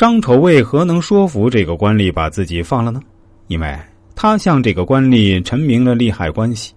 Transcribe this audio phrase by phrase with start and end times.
[0.00, 3.02] 张丑为何能说服这个官吏把自己放了呢？
[3.48, 3.78] 因为
[4.16, 6.72] 他向这个官吏陈明了利害关系。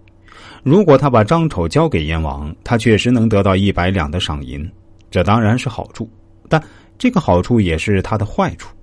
[0.62, 4.70] 如果他把张丑交给燕王，他确实能得到一百两的赏银，
[5.10, 6.06] 这当然是好处。
[6.50, 6.62] 但
[6.98, 8.76] 这个好处也是他的坏处。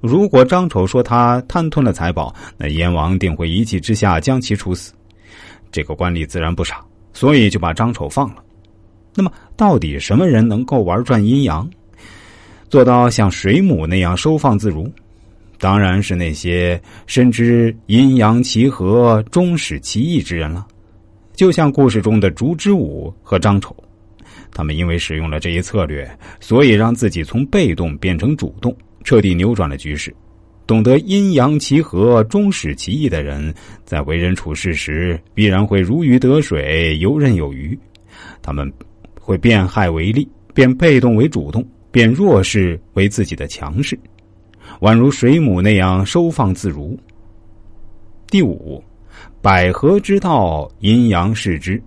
[0.00, 4.94] 如果张丑说他贪吞了财宝，那燕王定会一气之下将其处死。
[5.70, 6.82] 这个官吏自然不傻，
[7.12, 8.42] 所以就把张丑放了。
[9.14, 11.68] 那么，到底什么人能够玩转阴阳，
[12.72, 14.90] 做到像水母那样收放自如？
[15.58, 20.66] 当然是那些深知阴阳其和、终始其意之人了。
[21.34, 23.76] 就像故事中的烛之武和张丑。
[24.50, 30.10] 他们因为使用了这一策略，所以让自己从被动变成主动，彻底扭转了局势。
[30.66, 33.52] 懂得阴阳其和、终始其意的人，
[33.84, 37.78] 在为人处事时必然会如鱼得水、游刃有余。
[38.40, 38.72] 他们
[39.20, 43.96] 会变害为利，变被动为主动，变弱势为自己的强势，
[44.80, 46.98] 宛如水母那样收放自如。
[48.26, 48.82] 第五，
[49.40, 51.80] 百合之道，阴阳视之，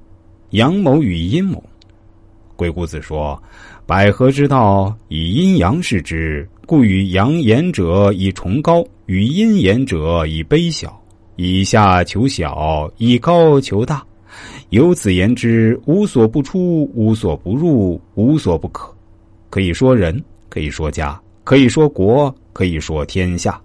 [0.52, 1.62] 阳谋与阴谋。
[2.56, 3.42] 鬼谷子说
[3.86, 10.98] ：“百合之道，以阴阳视之，故与阳言者以崇高，与阴言者以卑小，
[11.36, 14.02] 以下求小，以高求大。
[14.70, 18.95] 由此言之，无所不出，无所不入，无所不可。
[19.50, 23.62] 可以说人，可以说家，可以说国，可以说天下。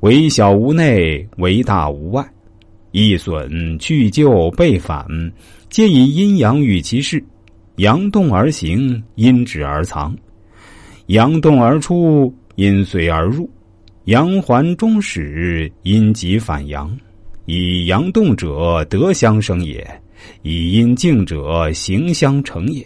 [0.00, 2.26] 为小无内，为大无外。
[2.92, 5.06] 易损去旧备反，
[5.68, 7.22] 皆以阴阳与其事。”
[7.78, 10.12] 阳动而行，阴止而藏；
[11.06, 13.48] 阳动而出，阴随而入；
[14.06, 16.90] 阳还终始，阴极反阳。
[17.46, 19.86] 以阳动者德相生也，
[20.42, 22.84] 以阴静者行相成也。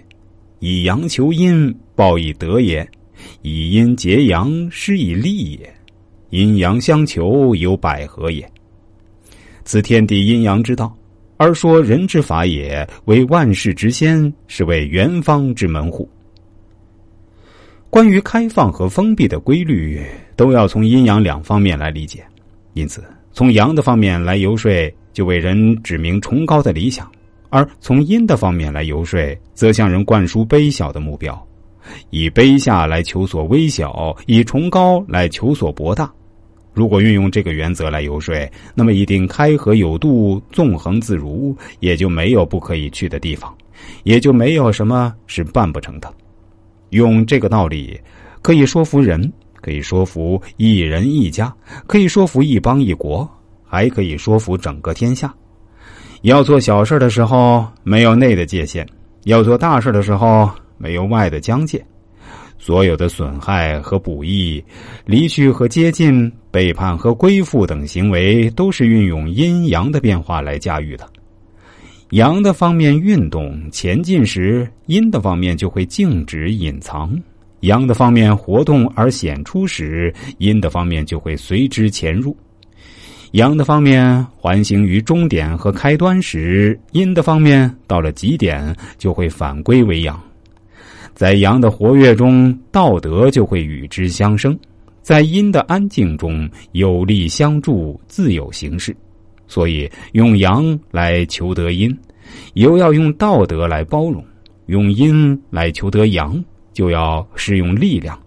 [0.65, 2.87] 以阳求阴，报以德也；
[3.43, 5.75] 以阴结阳，施以利也。
[6.31, 8.49] 阴阳相求，有百合也。
[9.65, 10.97] 此天地阴阳之道。
[11.37, 16.09] 而说人之法也，为万世之先，是为元方之门户。
[17.91, 20.01] 关于开放和封闭的规律，
[20.37, 22.25] 都要从阴阳两方面来理解。
[22.75, 24.71] 因此，从阳的方面来游说，
[25.13, 27.05] 就为人指明崇高的理想；
[27.53, 29.21] 而从阴的方面来游说，
[29.53, 31.47] 则向人灌输卑小的目标，
[32.09, 36.11] 以卑下来求索微小，以崇高来求索博大。
[36.73, 38.35] 如果运用这个原则来游说，
[38.75, 43.55] 那么一定开合有度，纵横自如，也就没有不可以去的地方，
[44.05, 46.11] 也就没有什么是办不成的。
[46.89, 48.01] 用这个道理，
[48.41, 49.31] 可以说服人，
[49.61, 51.55] 可以说服一人一家，
[51.87, 53.31] 可以说服一邦一国，
[53.63, 55.35] 还可以说服整个天下。
[56.23, 58.85] 要做小事的时候，没有内的界限；
[59.25, 60.49] 要做大事的时候，
[60.79, 61.85] 没有外的疆界。
[62.59, 64.63] 所有的损害和补益、
[65.05, 71.05] 离去和接近、背叛和归附等行为，都是运用阴阳的变化来驾驭的。
[72.11, 77.09] 阳的方面运动前进时，阴的方面就会静止隐藏；
[77.63, 82.37] 阳的方面活动而显出时，阴的方面就会随之潜入。
[83.33, 90.21] 阳的方面环行于终点和开端时，阴的方面到了极点就会反归为阳。
[91.15, 94.53] 在阳的活跃中，道德就会与之相生；
[95.01, 98.95] 在阴的安静中，有力相助，自有形式。
[99.49, 101.95] 所以，用阳来求得阴，
[102.53, 104.23] 又要用道德来包容；
[104.67, 106.43] 用阴来求得阳，
[106.75, 108.19] 就要适用力量。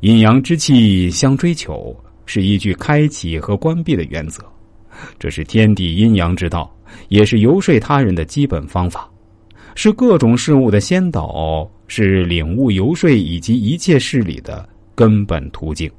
[0.00, 1.96] 阴阳之气相追求，
[2.28, 4.44] 是依据开启和关闭的原则。
[5.18, 6.72] 这是天地阴阳之道，
[7.08, 9.10] 也是游说他人的基本方法。
[9.74, 15.90] 是各种事物的先导，是领悟游说以及一切事理的根本途径。